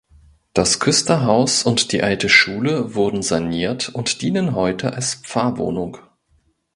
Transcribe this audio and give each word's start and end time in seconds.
Das 0.53 0.79
Küsterhaus 0.79 1.61
und 1.61 1.91
die 1.91 2.01
alte 2.01 2.27
Schule 2.27 2.95
wurden 2.95 3.21
saniert 3.21 3.89
und 3.89 4.23
dienen 4.23 4.55
heute 4.55 4.93
als 4.93 5.13
Pfarrwohnung. 5.13 5.99